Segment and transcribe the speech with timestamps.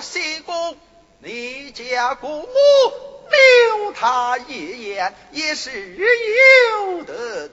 [0.00, 0.76] 西宫
[1.20, 2.46] 你家姑母
[3.30, 7.50] 留他一眼也是有的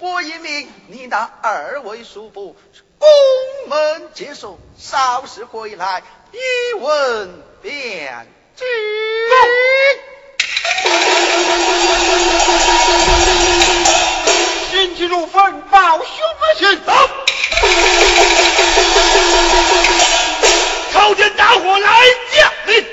[0.00, 2.56] 我一命你那二位叔伯
[2.98, 3.08] 宫
[3.68, 6.02] 门结束少时归来
[6.32, 8.26] 一问便
[8.56, 8.64] 知。
[14.70, 16.06] 心急如焚报兄
[16.38, 16.92] 不去走
[20.92, 22.00] 朝天打火来
[22.32, 22.86] 降临，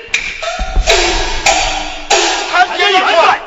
[2.50, 3.40] 参见元帅。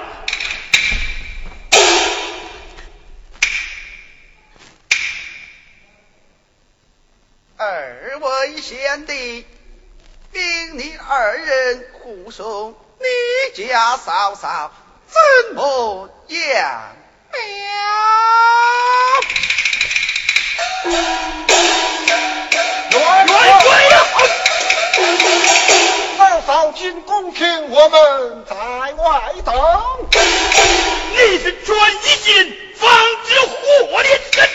[7.57, 9.45] 二位贤弟，
[10.31, 14.71] 令你二人护送你家嫂嫂
[15.07, 16.95] 怎么样？
[22.91, 23.92] 元帅。
[24.95, 29.53] 二嫂进宫听我们在外等，
[31.11, 32.91] 你是专一进防
[33.27, 34.47] 知火烈身。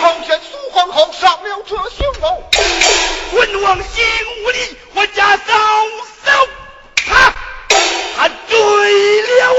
[0.00, 2.42] 朝鲜苏皇后上了车凶楼，
[3.32, 4.04] 文王心
[4.44, 5.52] 无力，我家嫂
[6.24, 6.32] 嫂
[7.06, 7.34] 他
[8.16, 8.56] 他醉
[9.22, 9.54] 了，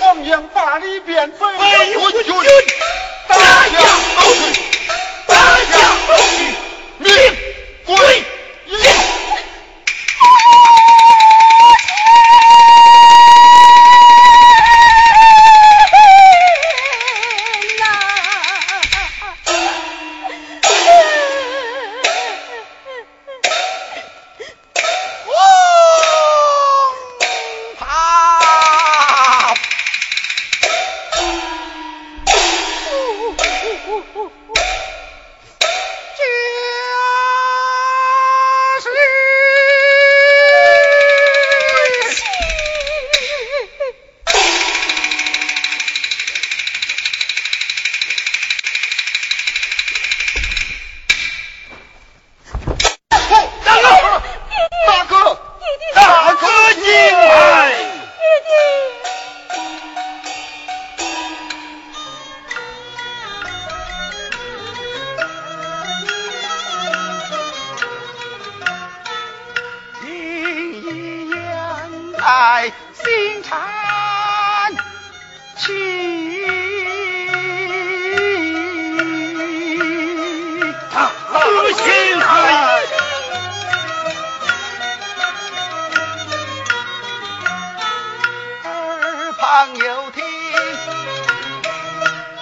[0.00, 1.46] 王英把你变废
[1.98, 2.34] 昏君，
[3.28, 3.36] 大
[3.68, 3.82] 将
[4.16, 4.62] 不去，
[5.26, 5.34] 大
[5.70, 6.63] 将不去。
[7.86, 8.33] 命
[89.54, 90.24] 上有听，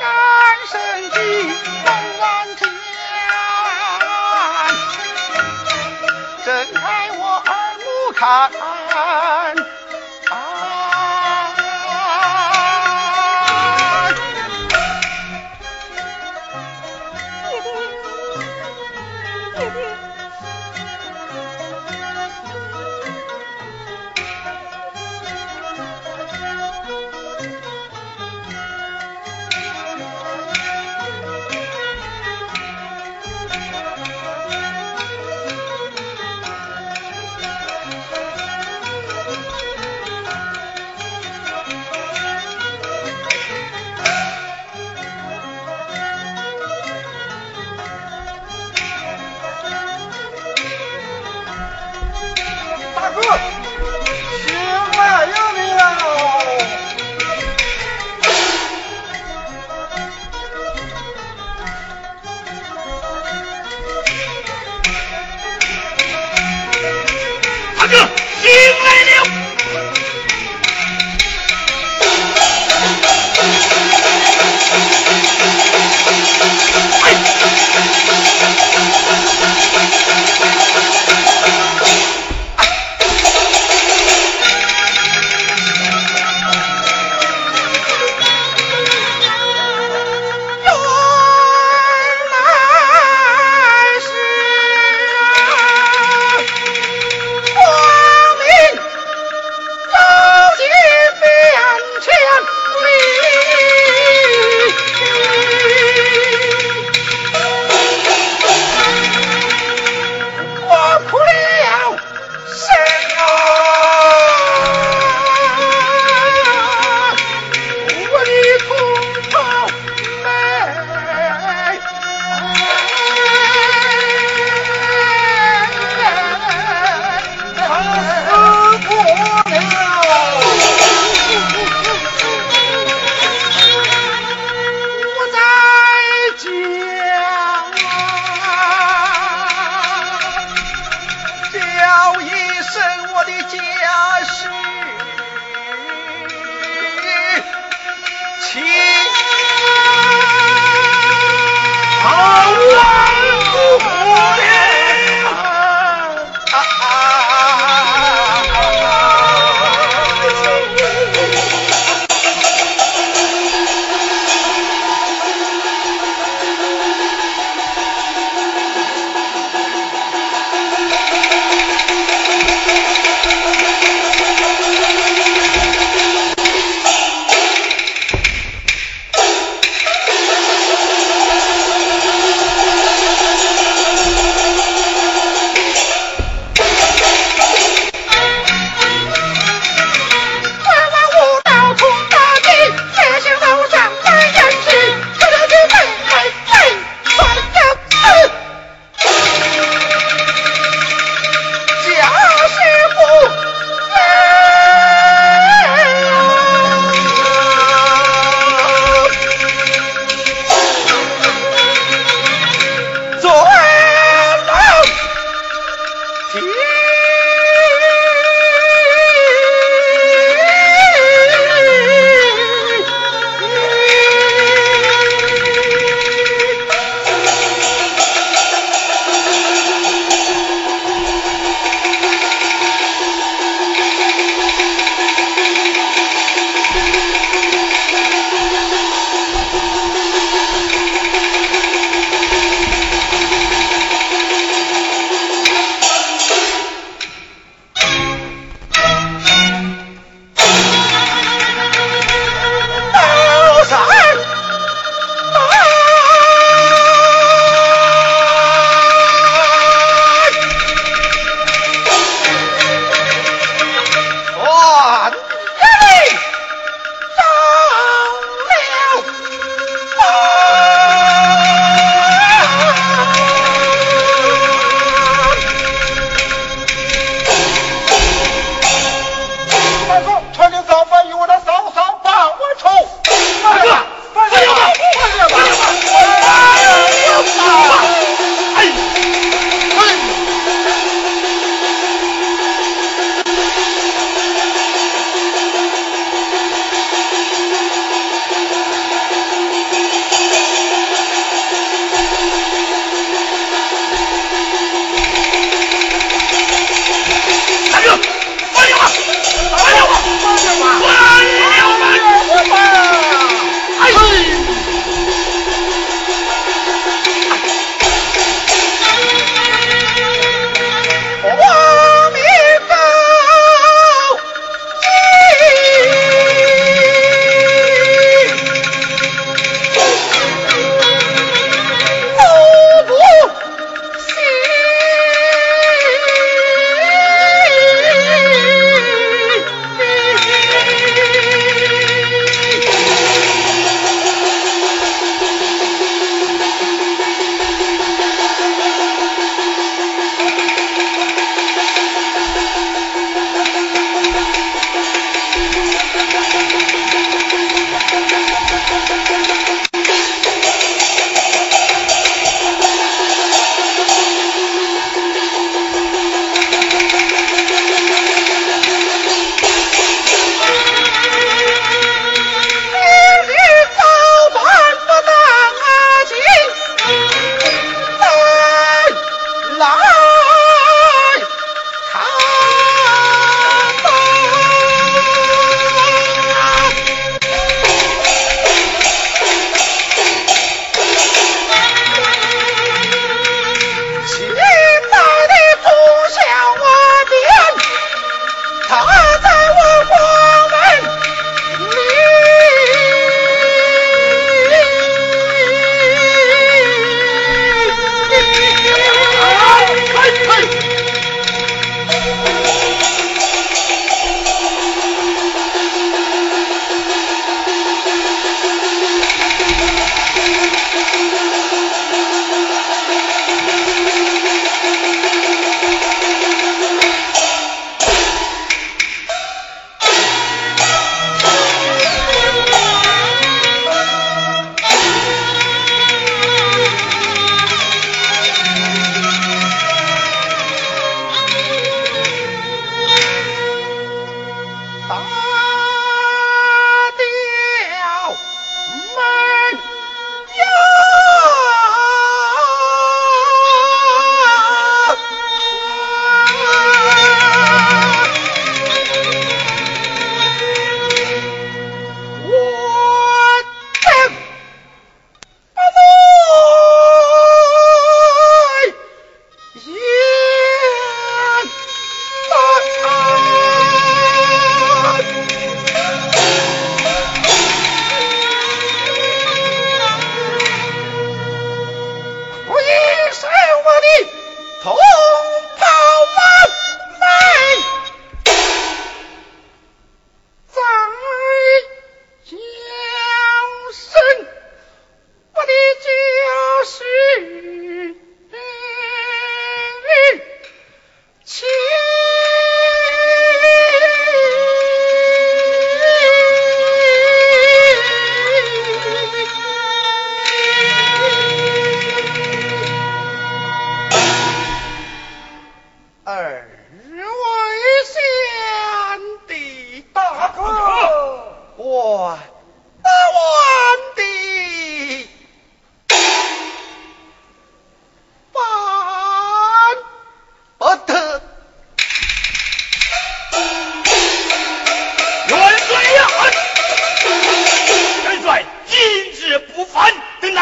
[0.01, 0.07] 安
[0.67, 0.81] 生
[1.11, 1.17] 计
[1.85, 1.93] 公
[2.23, 2.71] 安天，
[6.43, 7.53] 睁开我耳
[7.85, 8.51] 目看。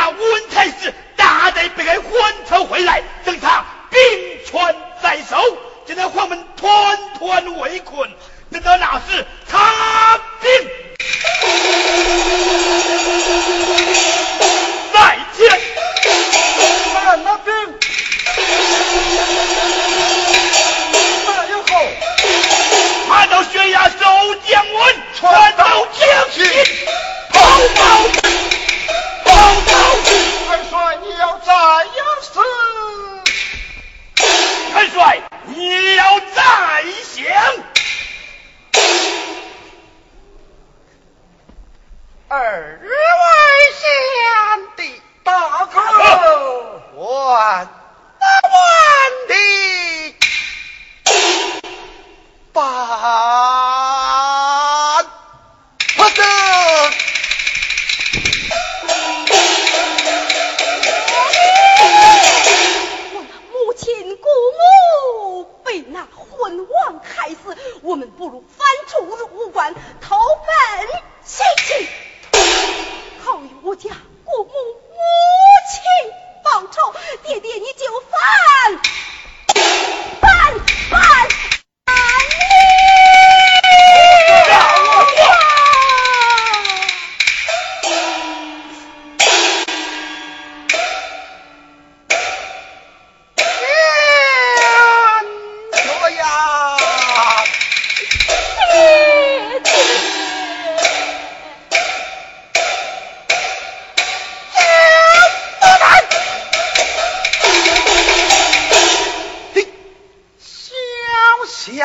[0.09, 4.01] 文才师大队被该还朝回来，等他兵
[4.45, 5.37] 权在手，
[5.87, 8.11] 现在黄门团团围困，
[8.51, 10.51] 等到那时他兵
[14.93, 15.61] 再见，
[16.95, 17.55] 慢那兵。
[23.09, 23.97] 看到悬崖守
[24.49, 26.47] 将稳，传到江心，
[27.33, 27.41] 跑
[27.75, 28.50] 跑。
[29.41, 29.47] 老，
[30.65, 31.53] 帅，你要再
[31.85, 31.89] 一
[32.21, 32.41] 次，
[34.73, 37.25] 太帅，你要再想
[42.29, 42.33] 二
[42.79, 42.81] 位
[44.77, 44.79] 的
[45.25, 45.77] 大官，
[46.95, 47.69] 我官。
[67.83, 70.89] 我们不如翻出入武关，投奔
[71.25, 71.89] 西岐，
[73.25, 73.91] 好与我家
[74.25, 74.97] 姑母母
[75.71, 75.83] 亲
[76.45, 76.95] 报仇。
[77.23, 78.01] 爹爹，你就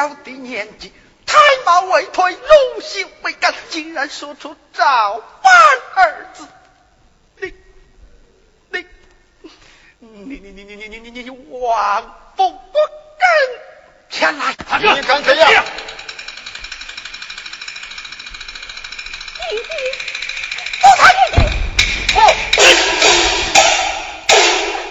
[0.08, 0.94] 高的年纪，
[1.26, 5.52] 胎毛未退，龙性未改，竟然说出赵范
[5.96, 6.48] 二字，
[7.38, 7.52] 你
[8.70, 8.86] 你
[10.00, 12.04] 你你你你你你你你枉
[12.36, 12.58] 不不
[13.18, 13.26] 跟
[14.12, 15.66] 前来，你敢怎样？
[19.50, 19.70] 弟弟，
[20.82, 21.42] 不谈弟弟，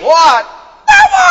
[0.00, 0.44] 我万
[0.84, 1.24] 八万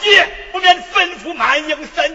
[0.00, 2.09] 爹，不免吩咐满营三。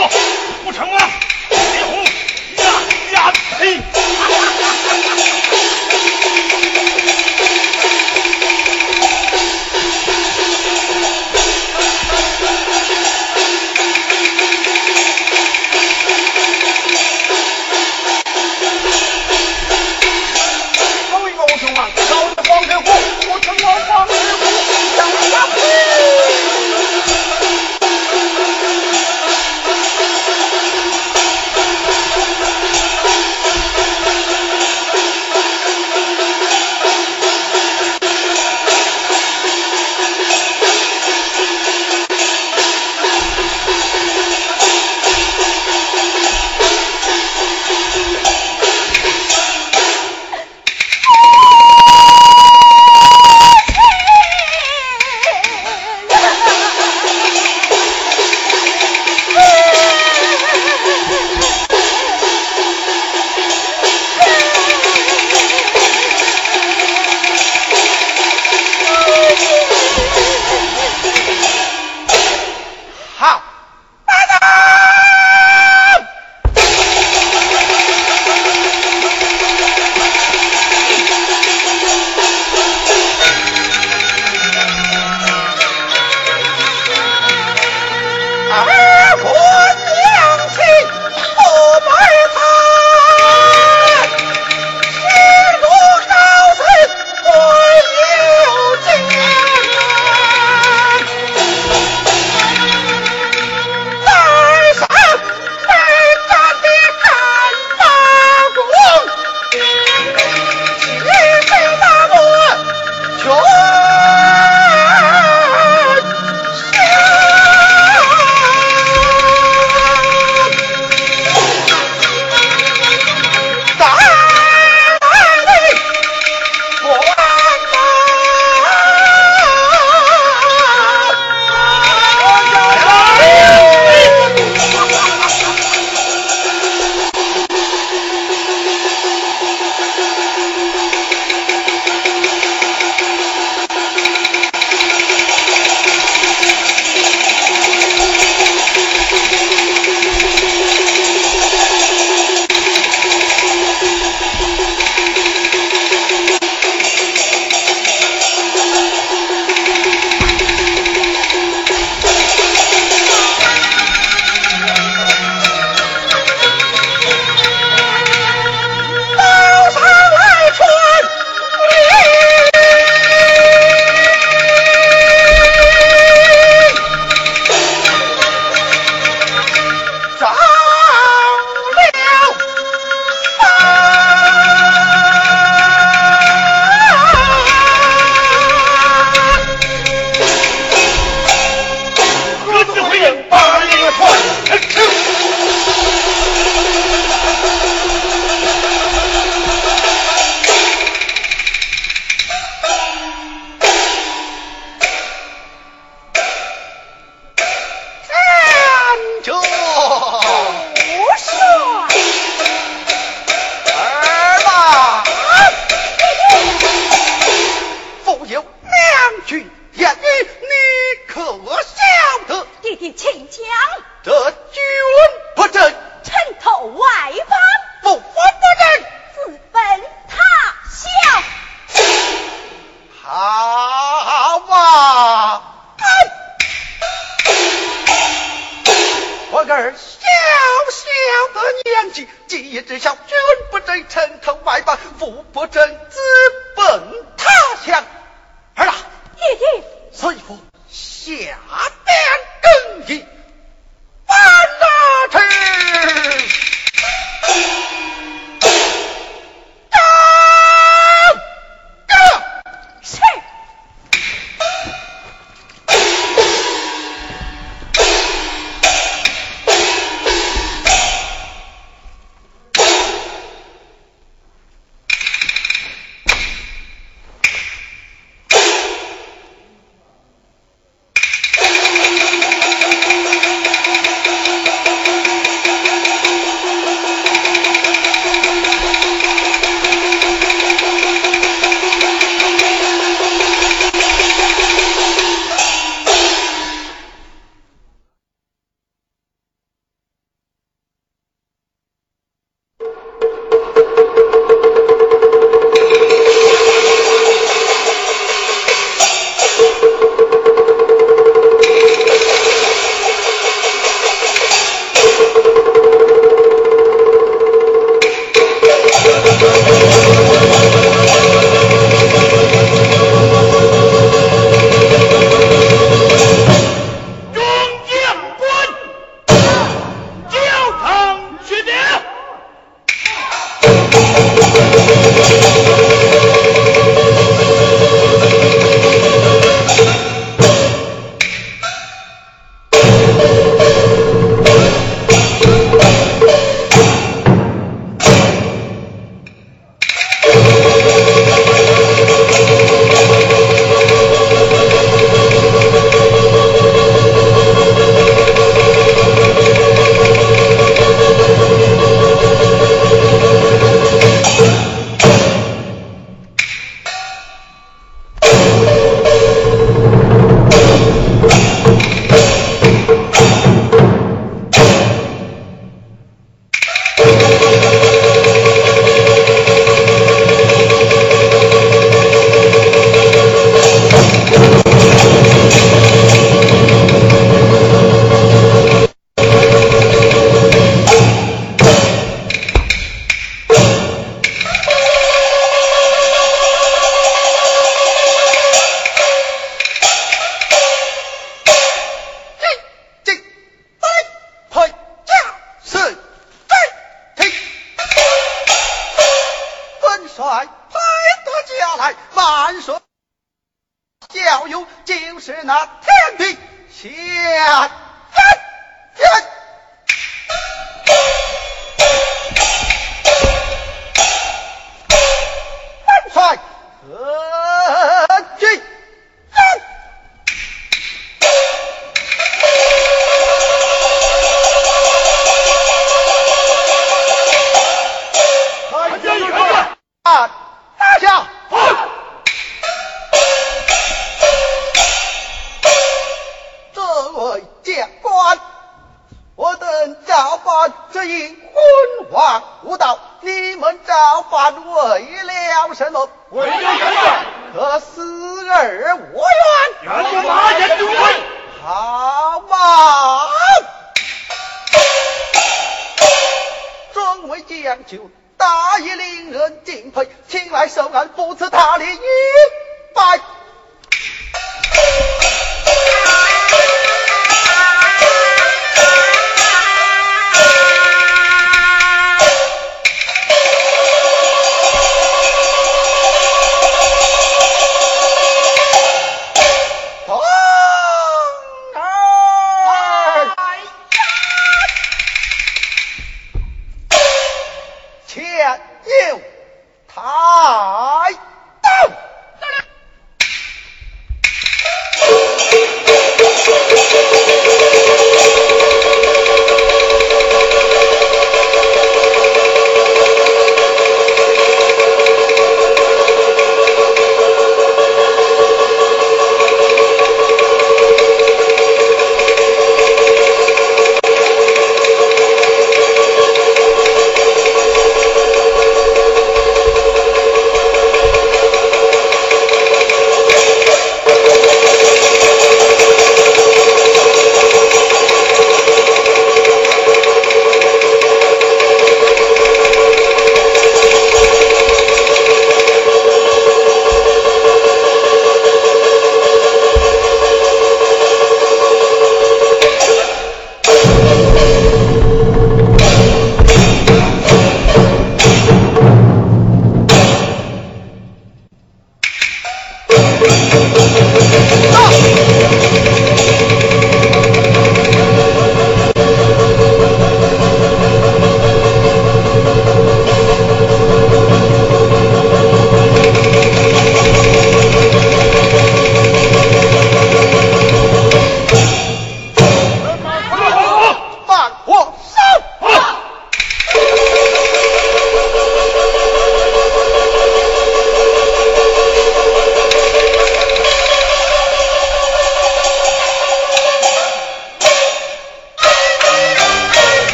[0.00, 0.36] off.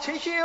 [0.00, 0.37] 情绪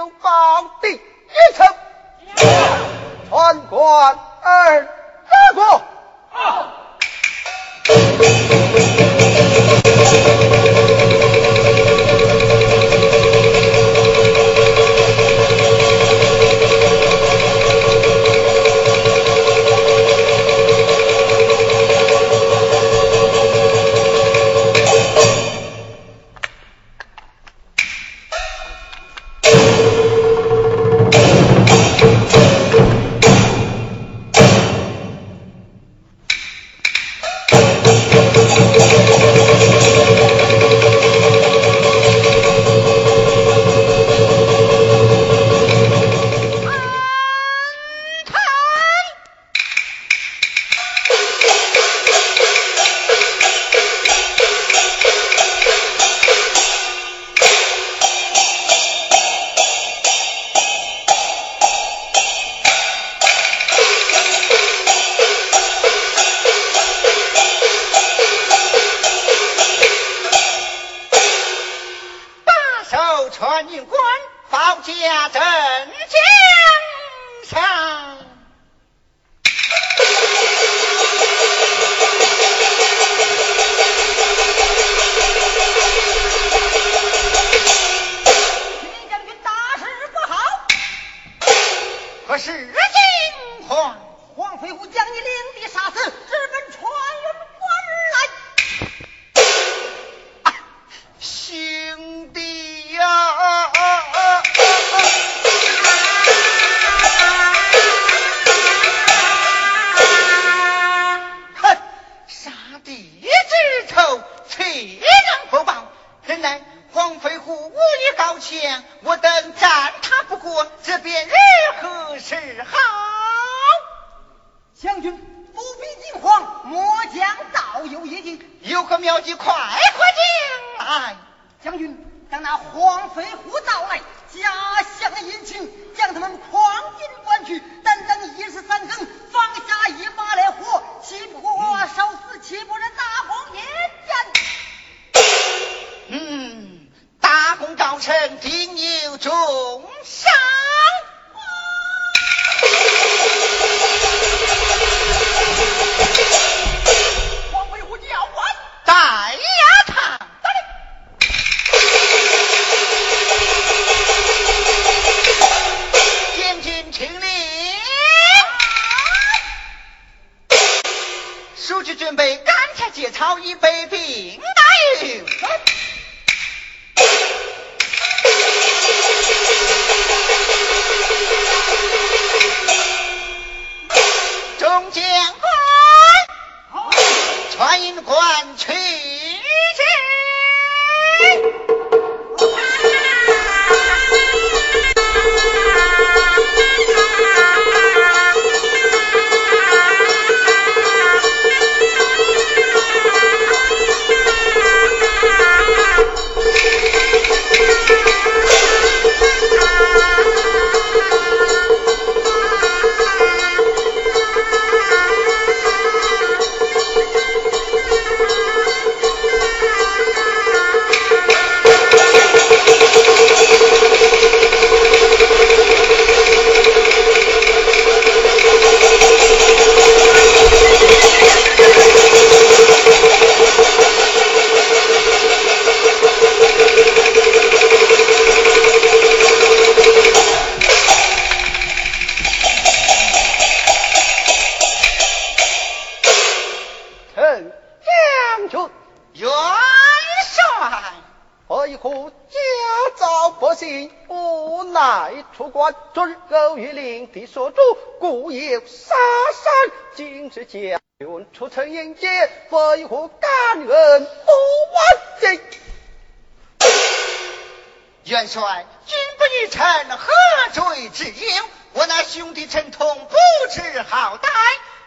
[268.86, 270.12] 君不与臣何
[270.54, 271.50] 罪之有？
[271.74, 273.16] 我那兄弟陈同不
[273.52, 274.28] 知好歹，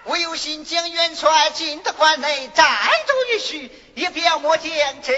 [0.05, 2.65] 我有心将元帅进得关内斩
[3.07, 5.13] 住一宿，以表我见之。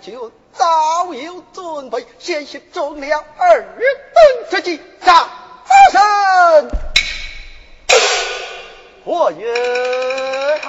[0.00, 0.18] 军
[0.52, 3.62] 早有准备，先是中了二
[4.14, 4.80] 等之计。
[5.02, 5.28] 上
[5.64, 6.70] 发生。
[9.04, 10.60] 我曰：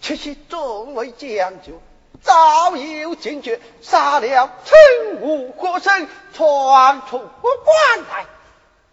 [0.00, 1.78] 七夕众位将军
[2.22, 8.26] 早有警觉，杀了陈武国生，传出关来。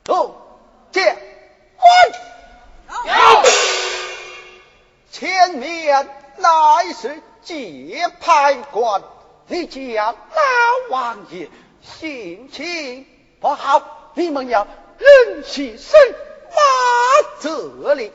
[0.03, 0.35] 众
[0.91, 1.05] 将
[1.77, 3.05] 官，
[5.11, 9.03] 前面乃是节拍官，
[9.47, 10.15] 你家老
[10.89, 11.49] 王爷
[11.81, 13.05] 心情
[13.41, 14.65] 不好，你们要
[14.97, 18.13] 忍气身马这里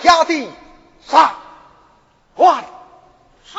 [0.00, 0.48] 压压的
[1.06, 1.34] 上
[2.34, 2.64] 官。
[3.44, 3.58] 是。